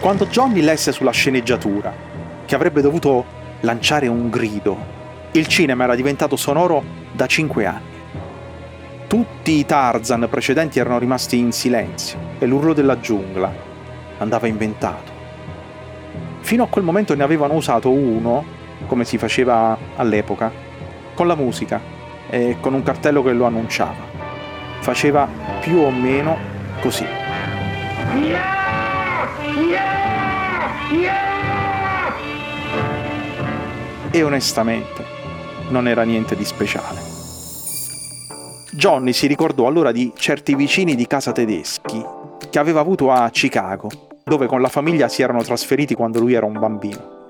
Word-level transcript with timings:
Quando 0.00 0.26
Johnny 0.28 0.62
lesse 0.62 0.92
sulla 0.92 1.10
sceneggiatura 1.10 1.92
che 2.46 2.54
avrebbe 2.54 2.80
dovuto 2.80 3.22
lanciare 3.60 4.08
un 4.08 4.30
grido, 4.30 4.74
il 5.32 5.46
cinema 5.46 5.84
era 5.84 5.94
diventato 5.94 6.36
sonoro 6.36 6.82
da 7.12 7.26
cinque 7.26 7.66
anni. 7.66 7.98
Tutti 9.06 9.58
i 9.58 9.66
Tarzan 9.66 10.26
precedenti 10.30 10.78
erano 10.78 10.98
rimasti 10.98 11.36
in 11.36 11.52
silenzio 11.52 12.18
e 12.38 12.46
l'urlo 12.46 12.72
della 12.72 12.98
giungla 12.98 13.52
andava 14.16 14.46
inventato. 14.46 15.12
Fino 16.40 16.62
a 16.62 16.68
quel 16.68 16.84
momento 16.84 17.14
ne 17.14 17.22
avevano 17.22 17.52
usato 17.52 17.90
uno, 17.90 18.42
come 18.86 19.04
si 19.04 19.18
faceva 19.18 19.76
all'epoca, 19.96 20.50
con 21.12 21.26
la 21.26 21.34
musica 21.34 21.78
e 22.30 22.56
con 22.58 22.72
un 22.72 22.82
cartello 22.82 23.22
che 23.22 23.34
lo 23.34 23.44
annunciava. 23.44 24.08
Faceva 24.80 25.28
più 25.60 25.76
o 25.76 25.90
meno 25.90 26.38
così. 26.80 27.04
Yeah! 28.18 28.59
E 34.12 34.22
onestamente 34.22 35.04
non 35.68 35.86
era 35.86 36.02
niente 36.02 36.34
di 36.34 36.44
speciale. 36.44 36.98
Johnny 38.72 39.12
si 39.12 39.26
ricordò 39.26 39.66
allora 39.66 39.92
di 39.92 40.12
certi 40.16 40.54
vicini 40.54 40.94
di 40.94 41.06
casa 41.06 41.32
tedeschi 41.32 42.04
che 42.50 42.58
aveva 42.58 42.80
avuto 42.80 43.10
a 43.10 43.28
Chicago, 43.30 43.88
dove 44.24 44.46
con 44.46 44.60
la 44.60 44.68
famiglia 44.68 45.08
si 45.08 45.22
erano 45.22 45.42
trasferiti 45.42 45.94
quando 45.94 46.18
lui 46.20 46.34
era 46.34 46.46
un 46.46 46.58
bambino. 46.58 47.24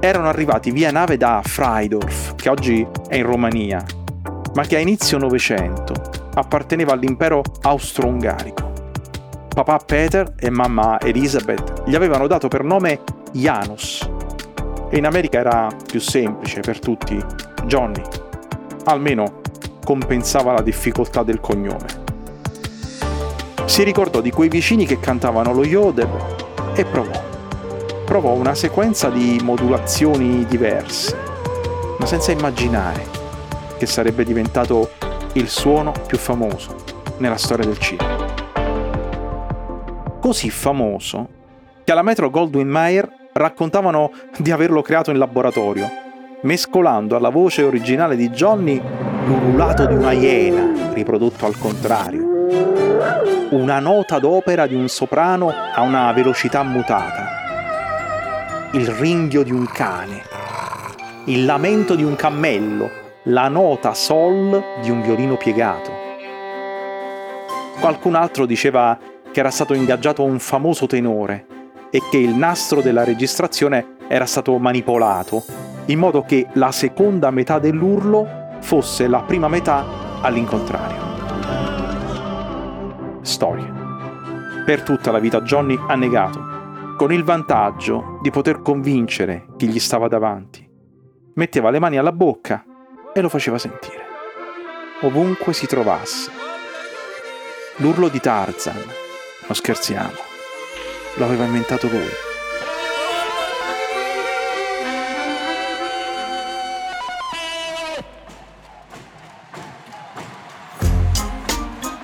Erano 0.00 0.28
arrivati 0.28 0.70
via 0.70 0.90
nave 0.90 1.16
da 1.16 1.40
Freidorf, 1.44 2.34
che 2.34 2.48
oggi 2.48 2.86
è 3.08 3.16
in 3.16 3.26
Romania, 3.26 3.84
ma 4.54 4.64
che 4.64 4.76
a 4.76 4.80
inizio 4.80 5.18
Novecento 5.18 5.94
apparteneva 6.34 6.92
all'impero 6.92 7.42
austro-ungarico. 7.62 8.71
Papà 9.52 9.76
Peter 9.84 10.32
e 10.38 10.48
mamma 10.48 10.98
Elizabeth 10.98 11.82
gli 11.84 11.94
avevano 11.94 12.26
dato 12.26 12.48
per 12.48 12.64
nome 12.64 13.00
Janus. 13.32 14.08
E 14.88 14.96
in 14.96 15.04
America 15.04 15.38
era 15.38 15.68
più 15.86 16.00
semplice 16.00 16.60
per 16.60 16.78
tutti, 16.78 17.22
Johnny. 17.66 18.02
Almeno 18.84 19.40
compensava 19.84 20.52
la 20.52 20.62
difficoltà 20.62 21.22
del 21.22 21.40
cognome. 21.40 22.00
Si 23.66 23.82
ricordò 23.82 24.22
di 24.22 24.30
quei 24.30 24.48
vicini 24.48 24.86
che 24.86 24.98
cantavano 24.98 25.52
lo 25.52 25.64
yodel 25.66 26.08
e 26.74 26.86
provò. 26.86 27.22
Provò 28.06 28.32
una 28.32 28.54
sequenza 28.54 29.10
di 29.10 29.38
modulazioni 29.42 30.46
diverse, 30.46 31.14
ma 31.98 32.06
senza 32.06 32.32
immaginare 32.32 33.04
che 33.76 33.84
sarebbe 33.84 34.24
diventato 34.24 34.92
il 35.34 35.48
suono 35.48 35.92
più 36.06 36.16
famoso 36.16 36.74
nella 37.18 37.36
storia 37.36 37.66
del 37.66 37.78
cinema 37.78 38.21
così 40.32 40.48
famoso 40.48 41.28
che 41.84 41.92
alla 41.92 42.00
Metro 42.00 42.30
Goldwyn 42.30 42.66
Mayer 42.66 43.06
raccontavano 43.34 44.12
di 44.38 44.50
averlo 44.50 44.80
creato 44.80 45.10
in 45.10 45.18
laboratorio, 45.18 45.86
mescolando 46.40 47.16
alla 47.16 47.28
voce 47.28 47.62
originale 47.62 48.16
di 48.16 48.30
Johnny 48.30 48.80
l'ululato 49.26 49.84
di 49.84 49.92
una 49.92 50.12
iena, 50.12 50.94
riprodotto 50.94 51.44
al 51.44 51.58
contrario, 51.58 52.46
una 53.50 53.78
nota 53.78 54.18
d'opera 54.18 54.66
di 54.66 54.74
un 54.74 54.88
soprano 54.88 55.50
a 55.50 55.82
una 55.82 56.10
velocità 56.12 56.62
mutata, 56.62 58.70
il 58.72 58.88
ringhio 58.88 59.42
di 59.42 59.52
un 59.52 59.66
cane, 59.66 60.22
il 61.26 61.44
lamento 61.44 61.94
di 61.94 62.04
un 62.04 62.16
cammello, 62.16 62.88
la 63.24 63.48
nota 63.48 63.92
sol 63.92 64.64
di 64.80 64.90
un 64.90 65.02
violino 65.02 65.36
piegato. 65.36 66.00
Qualcun 67.80 68.14
altro 68.14 68.46
diceva 68.46 68.96
che 69.32 69.40
era 69.40 69.50
stato 69.50 69.74
ingaggiato 69.74 70.22
un 70.22 70.38
famoso 70.38 70.86
tenore 70.86 71.46
e 71.90 72.00
che 72.10 72.18
il 72.18 72.34
nastro 72.34 72.80
della 72.80 73.02
registrazione 73.02 73.96
era 74.08 74.26
stato 74.26 74.56
manipolato, 74.58 75.42
in 75.86 75.98
modo 75.98 76.22
che 76.22 76.46
la 76.54 76.70
seconda 76.70 77.30
metà 77.30 77.58
dell'urlo 77.58 78.58
fosse 78.60 79.08
la 79.08 79.22
prima 79.22 79.48
metà 79.48 79.84
all'incontrario. 80.20 81.00
Storia. 83.22 83.80
Per 84.64 84.82
tutta 84.82 85.10
la 85.10 85.18
vita 85.18 85.40
Johnny 85.40 85.78
ha 85.88 85.94
negato, 85.96 86.40
con 86.96 87.12
il 87.12 87.24
vantaggio 87.24 88.18
di 88.22 88.30
poter 88.30 88.62
convincere 88.62 89.46
chi 89.56 89.68
gli 89.68 89.80
stava 89.80 90.08
davanti. 90.08 90.68
Metteva 91.34 91.70
le 91.70 91.78
mani 91.78 91.96
alla 91.96 92.12
bocca 92.12 92.64
e 93.12 93.20
lo 93.20 93.28
faceva 93.28 93.58
sentire. 93.58 94.04
Ovunque 95.00 95.52
si 95.52 95.66
trovasse. 95.66 96.30
L'urlo 97.76 98.08
di 98.08 98.20
Tarzan, 98.20 99.00
non 99.52 99.54
scherziamo. 99.54 100.12
Lo 101.16 101.24
aveva 101.26 101.44
inventato 101.44 101.86
lui. 101.88 102.08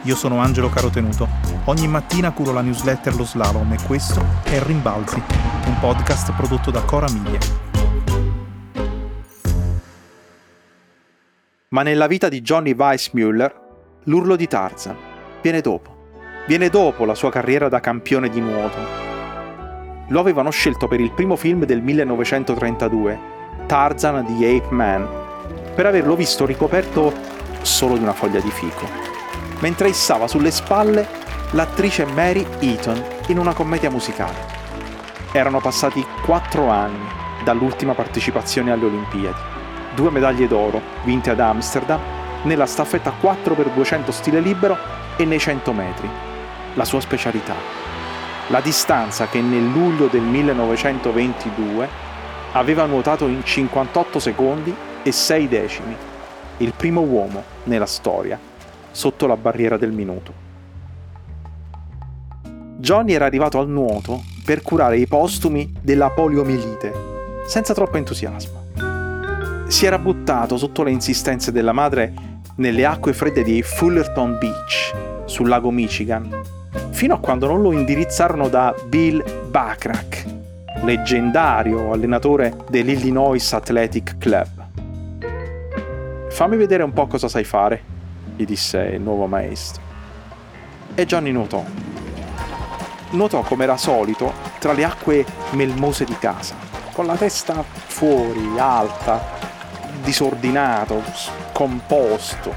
Io 0.03 0.15
sono 0.15 0.39
Angelo 0.39 0.69
Carotenuto. 0.69 1.27
Ogni 1.65 1.89
mattina 1.89 2.33
curo 2.33 2.53
la 2.53 2.61
newsletter 2.61 3.15
Lo 3.15 3.25
Slalom 3.25 3.73
e 3.73 3.79
questo 3.87 4.23
è 4.45 4.63
Rimbalzi, 4.63 5.23
un 5.67 5.79
podcast 5.81 6.33
prodotto 6.35 6.71
da 6.71 6.83
Cora 6.83 7.09
Media. 7.11 7.39
Ma 11.69 11.83
nella 11.83 12.07
vita 12.07 12.29
di 12.29 12.41
Johnny 12.41 12.75
Weissmuller, 12.75 13.67
l'urlo 14.05 14.37
di 14.37 14.47
Tarzan 14.47 14.97
viene 15.43 15.61
dopo 15.61 15.98
viene 16.49 16.71
dopo 16.71 17.05
la 17.05 17.15
sua 17.15 17.31
carriera 17.31 17.69
da 17.69 17.79
campione 17.79 18.31
di 18.31 18.41
nuoto. 18.41 18.79
Lo 20.07 20.19
avevano 20.19 20.49
scelto 20.49 20.89
per 20.89 20.99
il 20.99 21.11
primo 21.13 21.37
film 21.37 21.67
del 21.67 21.83
1932, 21.83 23.19
Tarzan 23.67 24.25
di 24.25 24.47
Ape 24.47 24.75
Man, 24.75 25.07
per 25.75 25.85
averlo 25.85 26.17
visto 26.17 26.47
ricoperto 26.47 27.13
solo 27.61 27.99
di 27.99 28.03
una 28.03 28.15
foglia 28.15 28.41
di 28.41 28.51
fico, 28.51 28.87
mentre 29.59 29.91
issava 29.91 30.27
sulle 30.27 30.51
spalle 30.51 31.07
l'attrice 31.51 32.07
Mary 32.07 32.47
Eaton 32.61 32.99
in 33.27 33.37
una 33.37 33.53
commedia 33.53 33.91
musicale. 33.91 34.57
Erano 35.33 35.61
passati 35.61 36.03
quattro 36.25 36.71
anni 36.71 37.07
dall'ultima 37.45 37.93
partecipazione 37.93 38.73
alle 38.73 38.87
Olimpiadi, 38.87 39.39
due 39.95 40.11
medaglie 40.11 40.49
d'oro 40.49 40.81
vinte 41.05 41.29
ad 41.29 41.41
Amsterdam 41.41 42.01
nella 42.45 42.65
staffetta 42.65 43.13
4x200 43.21 44.09
stile 44.09 44.41
libero 44.41 44.79
e 45.19 45.27
nei 45.27 45.39
100 45.39 45.73
metri, 45.75 46.09
la 46.79 46.85
sua 46.85 47.01
specialità, 47.01 47.57
la 48.51 48.61
distanza 48.61 49.27
che 49.27 49.41
nel 49.41 49.67
luglio 49.67 50.07
del 50.07 50.23
1922 50.23 51.89
aveva 52.53 52.87
nuotato 52.87 53.27
in 53.27 53.43
58 53.43 54.19
secondi 54.21 54.73
e 55.03 55.11
6 55.11 55.49
decimi, 55.49 55.97
il 56.59 56.73
primo 56.77 57.01
uomo 57.01 57.43
nella 57.65 57.85
storia 57.85 58.39
sotto 58.93 59.27
la 59.27 59.37
barriera 59.37 59.77
del 59.77 59.91
minuto. 59.91 60.47
Johnny 62.77 63.13
era 63.13 63.27
arrivato 63.27 63.59
al 63.59 63.69
nuoto 63.69 64.23
per 64.45 64.63
curare 64.63 64.99
i 64.99 65.09
postumi 65.09 65.75
della 65.83 66.11
poliomielite, 66.11 66.93
senza 67.45 67.75
troppo 67.75 67.97
entusiasmo. 67.97 68.67
Si 69.67 69.85
era 69.85 69.99
buttato 69.99 70.57
sotto 70.57 70.85
le 70.85 70.93
insistenze 70.93 71.51
della 71.51 71.73
madre 71.73 72.15
nelle 72.57 72.87
acque 72.87 73.13
fredde 73.13 73.43
di 73.43 73.63
Fullerton 73.63 74.39
Beach, 74.39 74.95
sul 75.27 75.49
lago 75.49 75.71
Michigan, 75.71 76.57
fino 76.99 77.15
a 77.15 77.21
quando 77.21 77.47
non 77.47 77.63
lo 77.63 77.71
indirizzarono 77.71 78.49
da 78.49 78.75
Bill 78.87 79.23
Backrack, 79.51 80.25
leggendario 80.83 81.93
allenatore 81.93 82.57
dell'Illinois 82.69 83.53
Athletic 83.53 84.19
Club. 84.19 84.67
Fammi 86.29 86.57
vedere 86.57 86.83
un 86.83 86.93
po' 86.93 87.07
cosa 87.07 87.29
sai 87.29 87.45
fare, 87.45 87.81
gli 88.35 88.45
disse 88.45 88.81
il 88.81 89.01
nuovo 89.01 89.27
maestro. 89.27 89.81
E 90.97 91.07
Johnny 91.07 91.31
nuotò. 91.31 91.63
Nuotò 93.11 93.43
come 93.43 93.63
era 93.63 93.77
solito 93.77 94.33
tra 94.59 94.73
le 94.73 94.83
acque 94.83 95.25
melmose 95.51 96.05
di 96.05 96.19
casa, 96.19 96.57
con 96.93 97.07
la 97.07 97.15
testa 97.15 97.63
fuori, 97.63 98.59
alta, 98.59 99.23
disordinato, 100.03 101.01
scomposto. 101.15 102.53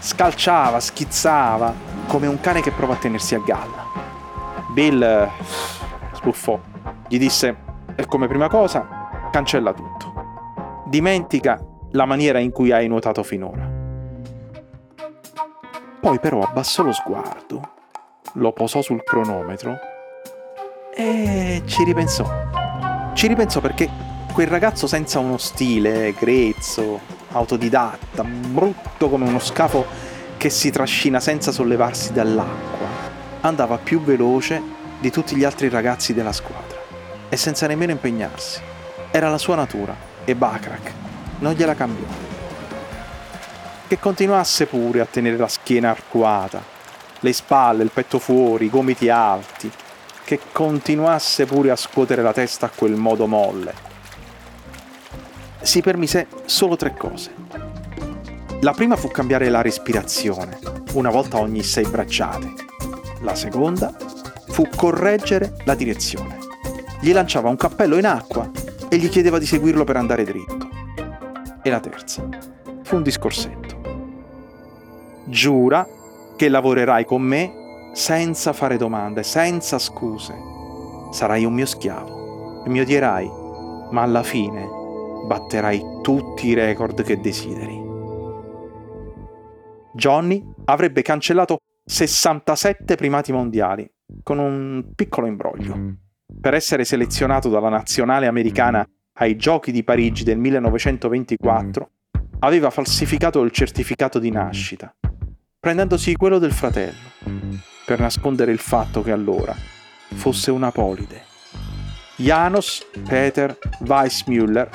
Scalciava, 0.00 0.80
schizzava, 0.80 1.85
come 2.06 2.26
un 2.26 2.40
cane 2.40 2.60
che 2.60 2.70
prova 2.70 2.94
a 2.94 2.96
tenersi 2.96 3.34
a 3.34 3.38
galla. 3.38 3.84
Bill 4.70 5.02
eh, 5.02 5.28
sbuffò, 6.12 6.58
gli 7.08 7.18
disse, 7.18 7.56
e 7.94 8.06
come 8.06 8.28
prima 8.28 8.48
cosa, 8.48 9.28
cancella 9.30 9.72
tutto. 9.72 10.84
Dimentica 10.86 11.58
la 11.92 12.04
maniera 12.04 12.38
in 12.38 12.52
cui 12.52 12.72
hai 12.72 12.88
nuotato 12.88 13.22
finora. 13.22 13.68
Poi 16.00 16.20
però 16.20 16.40
abbassò 16.40 16.82
lo 16.82 16.92
sguardo, 16.92 17.70
lo 18.34 18.52
posò 18.52 18.80
sul 18.82 19.02
cronometro 19.02 19.76
e 20.94 21.62
ci 21.66 21.84
ripensò. 21.84 22.24
Ci 23.14 23.26
ripensò 23.26 23.60
perché 23.60 23.88
quel 24.32 24.46
ragazzo 24.46 24.86
senza 24.86 25.18
uno 25.18 25.38
stile, 25.38 26.14
grezzo, 26.18 27.00
autodidatta, 27.32 28.22
brutto 28.22 29.08
come 29.08 29.26
uno 29.26 29.38
scafo 29.38 29.84
che 30.46 30.52
si 30.52 30.70
trascina 30.70 31.18
senza 31.18 31.50
sollevarsi 31.50 32.12
dall'acqua. 32.12 32.86
Andava 33.40 33.78
più 33.78 34.00
veloce 34.00 34.62
di 35.00 35.10
tutti 35.10 35.34
gli 35.34 35.42
altri 35.42 35.68
ragazzi 35.68 36.14
della 36.14 36.30
squadra 36.30 36.78
e 37.28 37.36
senza 37.36 37.66
nemmeno 37.66 37.90
impegnarsi. 37.90 38.60
Era 39.10 39.28
la 39.28 39.38
sua 39.38 39.56
natura 39.56 39.96
e 40.24 40.36
Bacrac 40.36 40.92
non 41.40 41.52
gliela 41.52 41.74
cambiò. 41.74 42.06
Che 43.88 43.98
continuasse 43.98 44.66
pure 44.66 45.00
a 45.00 45.06
tenere 45.06 45.36
la 45.36 45.48
schiena 45.48 45.90
arcuata, 45.90 46.62
le 47.18 47.32
spalle, 47.32 47.82
il 47.82 47.90
petto 47.92 48.20
fuori, 48.20 48.66
i 48.66 48.70
gomiti 48.70 49.08
alti, 49.08 49.68
che 50.22 50.38
continuasse 50.52 51.44
pure 51.44 51.72
a 51.72 51.76
scuotere 51.76 52.22
la 52.22 52.32
testa 52.32 52.66
a 52.66 52.70
quel 52.72 52.94
modo 52.94 53.26
molle. 53.26 53.74
Si 55.60 55.80
permise 55.80 56.28
solo 56.44 56.76
tre 56.76 56.94
cose. 56.94 57.65
La 58.66 58.72
prima 58.72 58.96
fu 58.96 59.06
cambiare 59.12 59.48
la 59.48 59.62
respirazione, 59.62 60.58
una 60.94 61.08
volta 61.08 61.38
ogni 61.38 61.62
sei 61.62 61.86
bracciate. 61.86 62.52
La 63.20 63.36
seconda 63.36 63.94
fu 64.48 64.68
correggere 64.74 65.54
la 65.66 65.76
direzione. 65.76 66.38
Gli 67.00 67.12
lanciava 67.12 67.48
un 67.48 67.54
cappello 67.54 67.96
in 67.96 68.06
acqua 68.06 68.50
e 68.88 68.96
gli 68.96 69.08
chiedeva 69.08 69.38
di 69.38 69.46
seguirlo 69.46 69.84
per 69.84 69.94
andare 69.94 70.24
dritto. 70.24 70.68
E 71.62 71.70
la 71.70 71.78
terza 71.78 72.28
fu 72.82 72.96
un 72.96 73.04
discorsetto. 73.04 73.76
Giura 75.26 75.86
che 76.34 76.48
lavorerai 76.48 77.04
con 77.04 77.22
me 77.22 77.52
senza 77.92 78.52
fare 78.52 78.76
domande, 78.76 79.22
senza 79.22 79.78
scuse. 79.78 80.34
Sarai 81.12 81.44
un 81.44 81.52
mio 81.52 81.66
schiavo 81.66 82.64
e 82.64 82.68
mi 82.68 82.80
odierai, 82.80 83.30
ma 83.92 84.02
alla 84.02 84.24
fine 84.24 84.68
batterai 85.24 86.00
tutti 86.02 86.48
i 86.48 86.54
record 86.54 87.04
che 87.04 87.20
desideri. 87.20 87.85
Johnny 89.96 90.44
avrebbe 90.66 91.00
cancellato 91.00 91.56
67 91.84 92.96
primati 92.96 93.32
mondiali 93.32 93.90
con 94.22 94.38
un 94.38 94.90
piccolo 94.94 95.26
imbroglio. 95.26 95.96
Per 96.38 96.54
essere 96.54 96.84
selezionato 96.84 97.48
dalla 97.48 97.70
nazionale 97.70 98.26
americana 98.26 98.86
ai 99.18 99.36
Giochi 99.36 99.72
di 99.72 99.82
Parigi 99.82 100.22
del 100.22 100.36
1924, 100.36 101.90
aveva 102.40 102.68
falsificato 102.68 103.40
il 103.42 103.50
certificato 103.50 104.18
di 104.18 104.30
nascita, 104.30 104.94
prendendosi 105.58 106.14
quello 106.14 106.38
del 106.38 106.52
fratello, 106.52 107.10
per 107.86 107.98
nascondere 107.98 108.52
il 108.52 108.58
fatto 108.58 109.02
che 109.02 109.12
allora 109.12 109.54
fosse 110.14 110.50
una 110.50 110.70
polide. 110.70 111.22
Janos 112.16 112.86
Peter 113.08 113.58
Weissmuller 113.86 114.68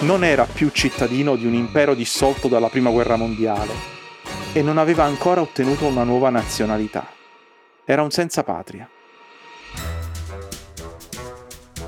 non 0.00 0.24
era 0.24 0.46
più 0.46 0.70
cittadino 0.70 1.36
di 1.36 1.46
un 1.46 1.54
impero 1.54 1.94
dissolto 1.94 2.48
dalla 2.48 2.68
Prima 2.68 2.90
Guerra 2.90 3.16
Mondiale 3.16 3.93
e 4.56 4.62
non 4.62 4.78
aveva 4.78 5.02
ancora 5.02 5.40
ottenuto 5.40 5.84
una 5.84 6.04
nuova 6.04 6.30
nazionalità. 6.30 7.08
Era 7.84 8.02
un 8.02 8.12
senza 8.12 8.44
patria. 8.44 8.88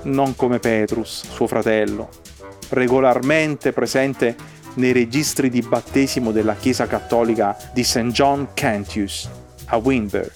Non 0.02 0.34
come 0.34 0.58
Petrus, 0.58 1.30
suo 1.30 1.46
fratello, 1.46 2.08
regolarmente 2.70 3.72
presente 3.72 4.34
nei 4.74 4.90
registri 4.90 5.48
di 5.48 5.62
battesimo 5.62 6.32
della 6.32 6.56
Chiesa 6.56 6.88
Cattolica 6.88 7.56
di 7.72 7.84
St. 7.84 8.06
John 8.06 8.48
Cantius 8.52 9.30
a 9.66 9.76
Wimber. 9.76 10.32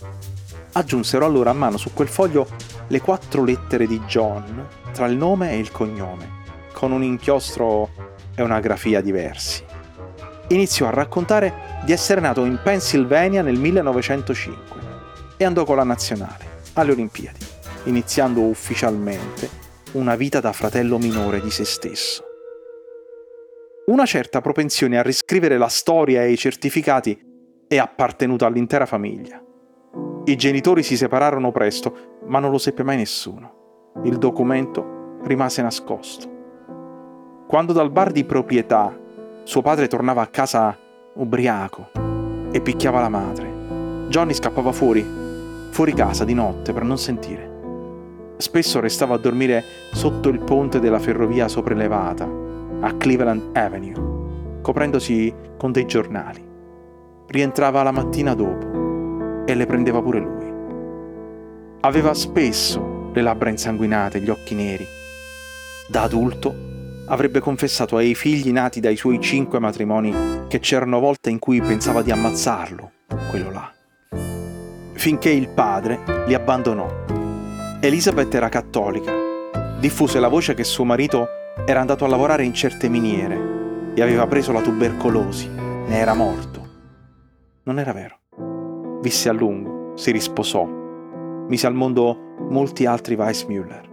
Aggiunsero 0.73 1.27
allora 1.27 1.51
a 1.51 1.55
mano 1.55 1.79
su 1.79 1.93
quel 1.93 2.09
foglio 2.09 2.47
le 2.87 3.01
quattro 3.01 3.43
lettere 3.43 3.89
di 3.89 3.99
John 4.07 4.69
tra 4.93 5.07
il 5.07 5.17
nome 5.17 5.51
e 5.51 5.59
il 5.59 5.73
cognome, 5.73 6.29
con 6.73 6.93
un 6.93 7.03
inchiostro 7.03 7.91
e 8.37 8.43
una 8.43 8.61
grafia 8.61 9.01
diversi. 9.01 9.70
Iniziò 10.51 10.89
a 10.89 10.91
raccontare 10.91 11.81
di 11.85 11.93
essere 11.93 12.21
nato 12.21 12.45
in 12.45 12.59
Pennsylvania 12.63 13.41
nel 13.41 13.57
1905 13.57 14.81
e 15.37 15.45
andò 15.45 15.65
con 15.65 15.77
la 15.77 15.85
nazionale 15.85 16.59
alle 16.75 16.91
Olimpiadi, 16.91 17.47
iniziando 17.85 18.41
ufficialmente 18.41 19.49
una 19.93 20.17
vita 20.17 20.41
da 20.41 20.53
fratello 20.53 20.99
minore 20.99 21.41
di 21.41 21.51
se 21.53 21.65
stesso. 21.65 22.25
Una 23.87 24.05
certa 24.07 24.41
propensione 24.41 24.99
a 24.99 25.03
riscrivere 25.03 25.57
la 25.57 25.69
storia 25.69 26.25
e 26.25 26.33
i 26.33 26.37
certificati 26.37 27.19
è 27.69 27.79
appartenuta 27.79 28.47
all'intera 28.47 28.87
famiglia. 28.87 29.41
I 30.25 30.37
genitori 30.37 30.83
si 30.83 30.97
separarono 30.97 31.53
presto, 31.53 32.19
ma 32.27 32.41
non 32.41 32.51
lo 32.51 32.59
seppe 32.59 32.83
mai 32.83 32.97
nessuno. 32.97 33.93
Il 34.03 34.19
documento 34.19 35.19
rimase 35.23 35.63
nascosto. 35.63 36.39
Quando 37.47 37.73
dal 37.73 37.91
bar 37.91 38.11
di 38.11 38.25
proprietà 38.25 39.00
suo 39.51 39.63
padre 39.63 39.89
tornava 39.89 40.23
a 40.23 40.29
casa 40.29 40.79
ubriaco 41.15 41.91
e 42.53 42.61
picchiava 42.61 43.01
la 43.01 43.09
madre, 43.09 44.07
Johnny 44.07 44.33
scappava 44.33 44.71
fuori, 44.71 45.05
fuori 45.71 45.93
casa 45.93 46.25
di 46.25 46.35
notte 46.35 46.73
per 46.73 46.85
non 46.85 46.97
sentire. 46.97 48.37
Spesso 48.37 48.79
restava 48.79 49.17
a 49.17 49.19
dormire 49.19 49.65
sotto 49.93 50.29
il 50.29 50.39
ponte 50.39 50.79
della 50.79 51.01
ferrovia 51.01 51.49
sopraelevata 51.49 52.29
a 52.83 52.95
Cleveland 52.95 53.57
Avenue, 53.57 54.61
coprendosi 54.63 55.35
con 55.59 55.73
dei 55.73 55.85
giornali. 55.85 56.47
Rientrava 57.27 57.83
la 57.83 57.91
mattina 57.91 58.35
dopo 58.35 59.47
e 59.47 59.53
le 59.53 59.67
prendeva 59.67 60.01
pure 60.01 60.21
lui. 60.21 60.53
Aveva 61.81 62.15
spesso 62.15 63.11
le 63.13 63.21
labbra 63.21 63.51
insanguinate, 63.51 64.21
gli 64.21 64.31
occhi 64.31 64.55
neri. 64.55 64.87
Da 65.89 66.03
adulto 66.03 66.69
avrebbe 67.11 67.41
confessato 67.41 67.97
ai 67.97 68.15
figli 68.15 68.53
nati 68.53 68.81
dai 68.81 68.97
suoi 68.97 69.21
cinque 69.21 69.59
matrimoni 69.59 70.47
che 70.49 70.61
c'erano 70.61 71.01
volte 71.01 71.31
in 71.31 71.39
cui 71.39 71.61
pensava 71.61 72.03
di 72.03 72.11
ammazzarlo, 72.11 72.93
quello 73.31 73.51
là. 73.51 73.73
Finché 74.93 75.31
il 75.31 75.49
padre 75.49 76.01
li 76.27 76.35
abbandonò. 76.35 76.89
Elizabeth 77.81 78.33
era 78.35 78.49
cattolica. 78.49 79.13
Diffuse 79.79 80.21
la 80.21 80.29
voce 80.29 80.55
che 80.55 80.63
suo 80.63 80.85
marito 80.85 81.27
era 81.67 81.81
andato 81.81 82.05
a 82.05 82.09
lavorare 82.09 82.45
in 82.45 82.55
certe 82.55 82.89
miniere 82.89 83.93
e 83.95 84.03
aveva 84.03 84.27
preso 84.27 84.53
la 84.53 84.61
tubercolosi, 84.61 85.49
ne 85.49 85.99
era 85.99 86.15
morto. 86.15 86.69
Non 87.65 87.79
era 87.79 87.93
vero. 87.93 88.19
Visse 89.01 89.29
a 89.29 89.33
lungo, 89.33 89.95
si 89.97 90.13
risposò, 90.13 90.65
mise 91.49 91.67
al 91.67 91.75
mondo 91.75 92.37
molti 92.51 92.87
altri 92.87 93.15
Weissmuller. 93.15 93.90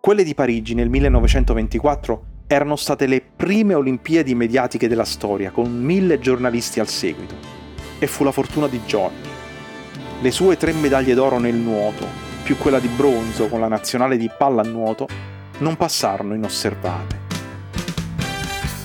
Quelle 0.00 0.24
di 0.24 0.34
Parigi 0.34 0.72
nel 0.72 0.88
1924 0.88 2.24
erano 2.46 2.74
state 2.76 3.04
le 3.04 3.20
prime 3.20 3.74
Olimpiadi 3.74 4.34
mediatiche 4.34 4.88
della 4.88 5.04
storia, 5.04 5.50
con 5.50 5.70
mille 5.70 6.18
giornalisti 6.18 6.80
al 6.80 6.88
seguito. 6.88 7.34
E 7.98 8.06
fu 8.06 8.24
la 8.24 8.32
fortuna 8.32 8.66
di 8.66 8.80
Johnny. 8.86 9.28
Le 10.22 10.30
sue 10.30 10.56
tre 10.56 10.72
medaglie 10.72 11.12
d'oro 11.12 11.38
nel 11.38 11.54
nuoto, 11.54 12.06
più 12.42 12.56
quella 12.56 12.78
di 12.78 12.88
bronzo 12.88 13.48
con 13.48 13.60
la 13.60 13.68
nazionale 13.68 14.16
di 14.16 14.30
pallanuoto, 14.34 15.06
non 15.58 15.76
passarono 15.76 16.34
inosservate. 16.34 17.18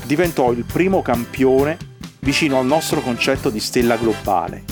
Diventò 0.06 0.52
il 0.52 0.66
primo 0.66 1.02
campione 1.02 1.78
vicino 2.20 2.60
al 2.60 2.66
nostro 2.66 3.00
concetto 3.00 3.50
di 3.50 3.62
stella 3.62 3.96
globale. 3.96 4.66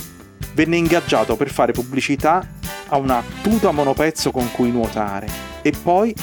Venne 0.54 0.76
ingaggiato 0.76 1.38
per 1.38 1.50
fare 1.50 1.72
pubblicità 1.72 2.46
a 2.90 2.98
una 2.98 3.24
tuta 3.42 3.72
monopezzo 3.72 4.32
con 4.32 4.52
cui 4.52 4.72
nuotare 4.72 5.52
e 5.64 5.72
poi 5.72 6.14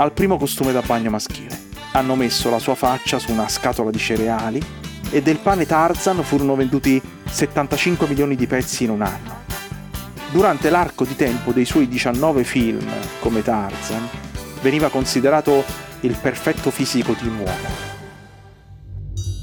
al 0.00 0.12
primo 0.12 0.38
costume 0.38 0.72
da 0.72 0.80
bagno 0.80 1.10
maschile. 1.10 1.68
Hanno 1.92 2.14
messo 2.14 2.48
la 2.48 2.58
sua 2.58 2.74
faccia 2.74 3.18
su 3.18 3.32
una 3.32 3.48
scatola 3.48 3.90
di 3.90 3.98
cereali 3.98 4.62
e 5.10 5.20
del 5.20 5.36
pane 5.36 5.66
Tarzan 5.66 6.22
furono 6.22 6.54
venduti 6.54 7.00
75 7.28 8.08
milioni 8.08 8.34
di 8.34 8.46
pezzi 8.46 8.84
in 8.84 8.90
un 8.90 9.02
anno. 9.02 9.38
Durante 10.30 10.70
l'arco 10.70 11.04
di 11.04 11.16
tempo 11.16 11.52
dei 11.52 11.66
suoi 11.66 11.86
19 11.86 12.44
film 12.44 12.88
come 13.20 13.42
Tarzan, 13.42 14.08
veniva 14.62 14.88
considerato 14.88 15.64
il 16.00 16.16
perfetto 16.18 16.70
fisico 16.70 17.12
di 17.12 17.28
un 17.28 17.38
uomo. 17.38 17.88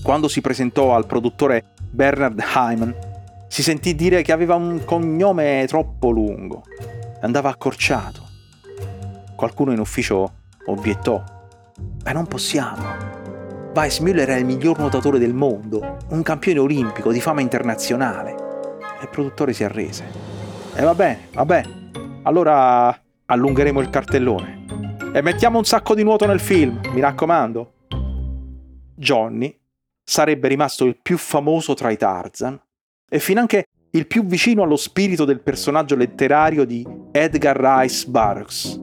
Quando 0.01 0.27
si 0.27 0.41
presentò 0.41 0.95
al 0.95 1.05
produttore 1.05 1.73
Bernard 1.91 2.41
Hyman, 2.55 2.95
si 3.47 3.61
sentì 3.61 3.93
dire 3.93 4.23
che 4.23 4.31
aveva 4.31 4.55
un 4.55 4.83
cognome 4.85 5.65
troppo 5.67 6.09
lungo 6.09 6.63
andava 7.21 7.49
accorciato. 7.49 8.25
Qualcuno 9.35 9.71
in 9.71 9.79
ufficio 9.79 10.36
obiettò: 10.67 11.21
Ma 12.05 12.11
non 12.11 12.27
possiamo. 12.27 13.15
Weissmuller 13.73 14.29
è 14.29 14.35
il 14.35 14.45
miglior 14.45 14.79
nuotatore 14.79 15.19
del 15.19 15.33
mondo, 15.33 15.97
un 16.09 16.23
campione 16.23 16.59
olimpico 16.59 17.11
di 17.11 17.21
fama 17.21 17.41
internazionale. 17.41 18.35
Il 19.01 19.09
produttore 19.09 19.53
si 19.53 19.63
arrese. 19.63 20.05
E 20.73 20.81
va 20.83 20.95
bene, 20.95 21.27
va 21.33 21.45
bene. 21.45 21.89
Allora 22.23 22.99
allungheremo 23.25 23.79
il 23.79 23.89
cartellone. 23.89 24.65
E 25.13 25.21
mettiamo 25.21 25.57
un 25.57 25.65
sacco 25.65 25.93
di 25.93 26.03
nuoto 26.03 26.25
nel 26.25 26.39
film, 26.39 26.79
mi 26.93 27.01
raccomando. 27.01 27.73
Johnny 28.95 29.55
sarebbe 30.03 30.47
rimasto 30.47 30.85
il 30.85 30.97
più 31.01 31.17
famoso 31.17 31.73
tra 31.73 31.91
i 31.91 31.97
Tarzan 31.97 32.59
e 33.09 33.19
finanche 33.19 33.65
il 33.91 34.07
più 34.07 34.25
vicino 34.25 34.63
allo 34.63 34.75
spirito 34.75 35.23
del 35.23 35.41
personaggio 35.41 35.95
letterario 35.95 36.65
di 36.65 36.85
Edgar 37.11 37.57
Rice 37.57 38.07
Burroughs, 38.07 38.79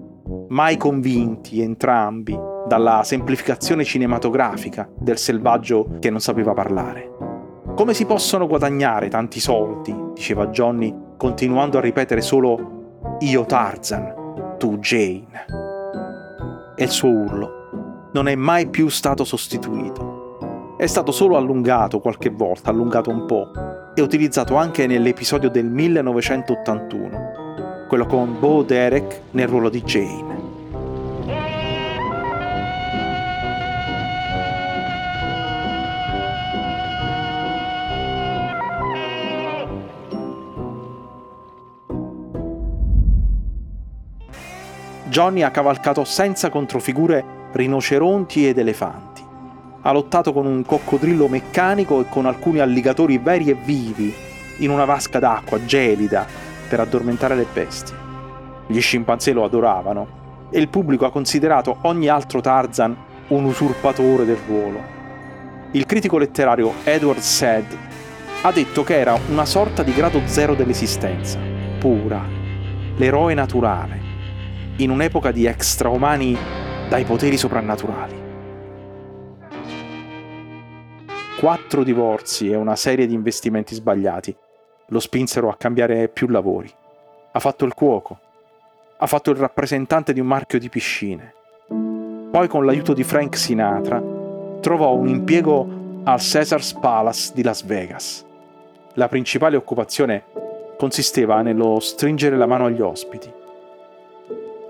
mai 0.48 0.76
convinti 0.76 1.60
entrambi 1.60 2.36
dalla 2.66 3.02
semplificazione 3.04 3.84
cinematografica 3.84 4.88
del 4.96 5.18
selvaggio 5.18 5.96
che 6.00 6.10
non 6.10 6.20
sapeva 6.20 6.52
parlare. 6.52 7.10
Come 7.74 7.94
si 7.94 8.06
possono 8.06 8.46
guadagnare 8.46 9.08
tanti 9.08 9.40
soldi, 9.40 9.94
diceva 10.14 10.46
Johnny 10.46 10.94
continuando 11.16 11.78
a 11.78 11.80
ripetere 11.80 12.20
solo 12.20 13.16
io 13.20 13.44
Tarzan, 13.44 14.56
tu 14.58 14.78
Jane. 14.78 15.46
E 16.76 16.84
il 16.84 16.90
suo 16.90 17.08
urlo 17.08 18.08
non 18.12 18.28
è 18.28 18.34
mai 18.34 18.68
più 18.68 18.88
stato 18.88 19.24
sostituito. 19.24 20.76
È 20.76 20.86
stato 20.86 21.12
solo 21.12 21.36
allungato 21.36 22.00
qualche 22.00 22.30
volta, 22.30 22.70
allungato 22.70 23.10
un 23.10 23.26
po', 23.26 23.50
e 23.94 24.02
utilizzato 24.02 24.56
anche 24.56 24.86
nell'episodio 24.86 25.50
del 25.50 25.66
1981, 25.66 27.86
quello 27.88 28.06
con 28.06 28.36
Bo 28.38 28.62
Derek 28.62 29.22
nel 29.32 29.48
ruolo 29.48 29.68
di 29.68 29.82
Jane. 29.82 30.33
Johnny 45.14 45.42
ha 45.42 45.52
cavalcato 45.52 46.02
senza 46.02 46.50
controfigure 46.50 47.24
rinoceronti 47.52 48.48
ed 48.48 48.58
elefanti. 48.58 49.22
Ha 49.82 49.92
lottato 49.92 50.32
con 50.32 50.44
un 50.44 50.64
coccodrillo 50.66 51.28
meccanico 51.28 52.00
e 52.00 52.08
con 52.08 52.26
alcuni 52.26 52.58
alligatori 52.58 53.18
veri 53.18 53.48
e 53.48 53.54
vivi 53.54 54.12
in 54.56 54.70
una 54.70 54.84
vasca 54.84 55.20
d'acqua 55.20 55.64
gelida 55.64 56.26
per 56.68 56.80
addormentare 56.80 57.36
le 57.36 57.46
bestie. 57.52 57.94
Gli 58.66 58.80
scimpanzé 58.80 59.32
lo 59.32 59.44
adoravano 59.44 60.48
e 60.50 60.58
il 60.58 60.66
pubblico 60.66 61.06
ha 61.06 61.12
considerato 61.12 61.76
ogni 61.82 62.08
altro 62.08 62.40
Tarzan 62.40 62.96
un 63.28 63.44
usurpatore 63.44 64.24
del 64.24 64.38
ruolo. 64.48 64.80
Il 65.70 65.86
critico 65.86 66.18
letterario 66.18 66.72
Edward 66.82 67.20
Said 67.20 67.78
ha 68.42 68.50
detto 68.50 68.82
che 68.82 68.98
era 68.98 69.16
una 69.30 69.44
sorta 69.44 69.84
di 69.84 69.94
grado 69.94 70.22
zero 70.24 70.56
dell'esistenza, 70.56 71.38
pura, 71.78 72.20
l'eroe 72.96 73.34
naturale, 73.34 74.03
in 74.78 74.90
un'epoca 74.90 75.30
di 75.30 75.46
extraumani 75.46 76.36
dai 76.88 77.04
poteri 77.04 77.36
soprannaturali. 77.36 78.22
Quattro 81.38 81.84
divorzi 81.84 82.50
e 82.50 82.56
una 82.56 82.74
serie 82.74 83.06
di 83.06 83.14
investimenti 83.14 83.74
sbagliati 83.74 84.34
lo 84.88 84.98
spinsero 84.98 85.48
a 85.48 85.56
cambiare 85.56 86.08
più 86.08 86.26
lavori. 86.26 86.70
Ha 87.32 87.38
fatto 87.38 87.64
il 87.64 87.74
cuoco, 87.74 88.18
ha 88.98 89.06
fatto 89.06 89.30
il 89.30 89.36
rappresentante 89.36 90.12
di 90.12 90.20
un 90.20 90.26
marchio 90.26 90.58
di 90.58 90.68
piscine. 90.68 91.34
Poi 92.30 92.48
con 92.48 92.64
l'aiuto 92.64 92.94
di 92.94 93.04
Frank 93.04 93.36
Sinatra 93.36 94.02
trovò 94.60 94.94
un 94.94 95.06
impiego 95.06 96.02
al 96.04 96.20
Caesars 96.20 96.72
Palace 96.74 97.32
di 97.32 97.42
Las 97.44 97.64
Vegas. 97.64 98.26
La 98.94 99.08
principale 99.08 99.56
occupazione 99.56 100.24
consisteva 100.76 101.42
nello 101.42 101.78
stringere 101.78 102.36
la 102.36 102.46
mano 102.46 102.66
agli 102.66 102.80
ospiti 102.80 103.42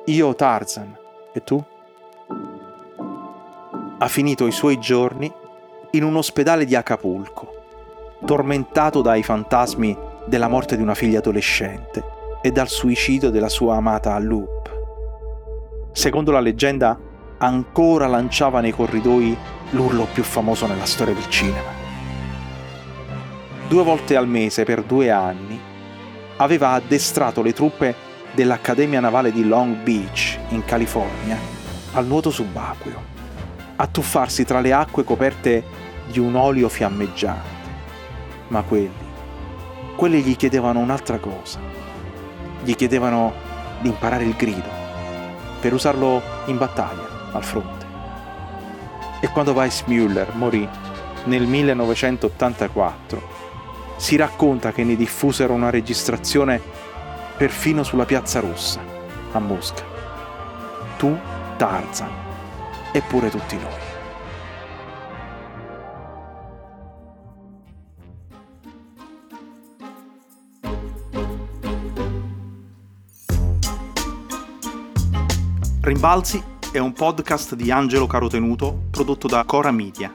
io 0.07 0.35
Tarzan. 0.35 0.97
E 1.33 1.43
tu? 1.43 1.63
Ha 3.99 4.09
finito 4.09 4.47
i 4.47 4.53
suoi 4.53 4.79
giorni 4.79 5.33
in 5.93 6.05
un 6.05 6.17
ospedale 6.17 6.65
di 6.65 6.75
Acapulco, 6.75 7.55
tormentato 8.25 9.01
dai 9.01 9.23
fantasmi 9.23 9.97
della 10.27 10.49
morte 10.49 10.77
di 10.77 10.83
una 10.83 10.95
figlia 10.95 11.19
adolescente 11.19 12.03
e 12.43 12.51
dal 12.51 12.69
suicidio 12.69 13.31
della 13.31 13.49
sua 13.49 13.77
amata 13.77 14.19
Loop. 14.19 14.73
Secondo 15.93 16.33
la 16.33 16.41
leggenda, 16.41 16.99
ancora 17.39 18.07
lanciava 18.07 18.61
nei 18.61 18.73
corridoi 18.73 19.37
l'urlo 19.71 20.07
più 20.13 20.23
famoso 20.23 20.67
nella 20.67 20.85
storia 20.85 21.15
del 21.15 21.29
cinema. 21.31 21.83
Due 23.69 23.83
volte 23.83 24.17
al 24.17 24.29
mese 24.29 24.65
per 24.65 24.83
due 24.83 25.11
anni 25.11 25.59
aveva 26.37 26.73
addestrato 26.73 27.41
le 27.41 27.53
truppe 27.53 28.13
dell'Accademia 28.35 29.01
Navale 29.01 29.31
di 29.31 29.47
Long 29.47 29.77
Beach, 29.77 30.39
in 30.49 30.65
California, 30.65 31.39
al 31.93 32.07
nuoto 32.07 32.31
subacqueo, 32.31 33.13
a 33.77 33.87
tuffarsi 33.87 34.45
tra 34.45 34.61
le 34.61 34.73
acque 34.73 35.05
coperte 35.05 35.63
di 36.11 36.19
un 36.19 36.35
olio 36.35 36.69
fiammeggiante. 36.69 37.63
Ma 38.49 38.63
quelli, 38.63 38.91
quelli 39.97 40.21
gli 40.23 40.37
chiedevano 40.37 40.81
un'altra 40.81 41.19
cosa. 41.19 41.61
Gli 42.63 42.75
chiedevano 42.75 43.33
di 43.81 43.89
imparare 43.89 44.25
il 44.25 44.35
grido, 44.35 44.69
per 45.61 45.73
usarlo 45.73 46.21
in 46.47 46.59
battaglia, 46.59 47.07
al 47.33 47.45
fronte. 47.45 47.87
E 49.21 49.29
quando 49.29 49.53
Weissmuller 49.53 50.35
morì 50.35 50.69
nel 51.25 51.47
1984, 51.47 53.43
si 53.97 54.17
racconta 54.17 54.73
che 54.73 54.83
ne 54.83 54.97
diffusero 54.97 55.53
una 55.53 55.71
registrazione 55.71 56.61
perfino 57.37 57.83
sulla 57.83 58.05
piazza 58.05 58.41
rossa, 58.41 58.81
a 59.33 59.39
Mosca. 59.39 59.83
Tu, 60.97 61.19
Tarzan, 61.57 62.11
eppure 62.93 63.29
tutti 63.29 63.57
noi. 63.57 63.83
Rimbalzi 75.81 76.43
è 76.73 76.79
un 76.79 76.93
podcast 76.93 77.55
di 77.55 77.71
Angelo 77.71 78.07
Carotenuto 78.07 78.85
prodotto 78.91 79.27
da 79.27 79.45
Cora 79.45 79.71
Media. 79.71 80.15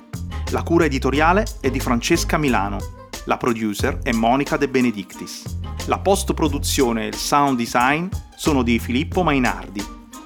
La 0.51 0.63
cura 0.63 0.85
editoriale 0.85 1.45
è 1.59 1.69
di 1.69 1.79
Francesca 1.79 2.37
Milano. 2.37 2.77
La 3.25 3.37
producer 3.37 3.99
è 4.01 4.11
Monica 4.11 4.57
De 4.57 4.67
Benedictis. 4.67 5.58
La 5.89 5.97
post-produzione 5.97 7.05
e 7.05 7.07
il 7.07 7.15
sound 7.15 7.57
design 7.57 8.09
sono 8.35 8.61
di 8.61 8.77
Filippo 8.77 9.23
Mainardi. 9.23 9.83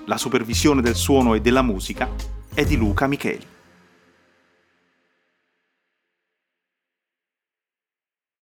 La 0.08 0.17
supervisione 0.17 0.82
del 0.82 0.96
suono 0.96 1.36
e 1.36 1.39
della 1.39 1.62
musica 1.62 2.10
è 2.53 2.65
di 2.65 2.75
Luca 2.75 3.08
Micheli. 3.08 3.52